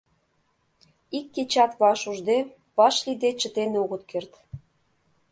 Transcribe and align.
Ик 1.17 1.27
кечат 1.35 1.71
ваш 1.81 2.01
ужде, 2.11 2.37
ваш 2.77 2.95
лийде 3.05 3.29
чытен 3.39 3.71
огыт 3.81 4.03
керт. 4.11 4.31